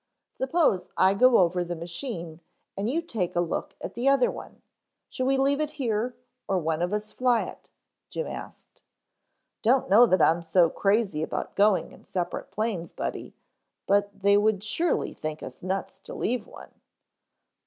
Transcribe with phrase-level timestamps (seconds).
[0.33, 2.41] "Suppose I go over the machine
[2.75, 4.63] and you take a look at the other one.
[5.11, 6.15] Shall we leave it here,
[6.47, 7.69] or one of us fly it?"
[8.09, 8.81] Jim asked.
[9.61, 13.35] "Don't know that I'm so crazy about going in separate planes, Buddy,
[13.85, 16.73] but they would surely think us nuts to leave one."